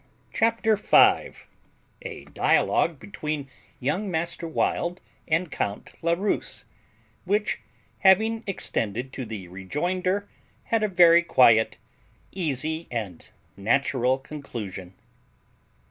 CHAPTER 0.33 0.77
FIVE 0.77 1.45
A 2.01 2.25
DIALOGUE 2.25 2.97
BETWEEN 2.99 3.47
YOUNG 3.79 4.09
MASTER 4.09 4.47
WILD 4.47 4.99
AND 5.27 5.51
COUNT 5.51 5.93
LA 6.01 6.13
RUSE, 6.13 6.65
WHICH, 7.25 7.59
HAVING 7.99 8.43
EXTENDED 8.47 9.13
TO 9.13 9.25
THE 9.25 9.47
REJOINDER, 9.49 10.27
HAD 10.63 10.81
A 10.81 10.87
VERY 10.87 11.21
QUIET, 11.21 11.77
EASY, 12.31 12.87
AND 12.89 13.29
NATURAL 13.55 14.17
CONCLUSION. 14.17 14.95